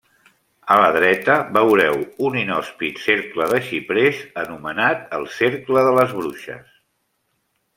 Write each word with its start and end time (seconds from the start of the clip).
A 0.75 0.77
la 0.83 0.87
dreta 0.93 1.33
veureu 1.57 1.99
un 2.29 2.37
inhòspit 2.43 3.01
cercle 3.03 3.49
de 3.51 3.59
xiprers 3.67 4.23
anomenat 4.45 5.05
el 5.19 5.29
Cercle 5.37 5.85
de 5.91 5.93
les 5.99 6.17
bruixes. 6.23 6.75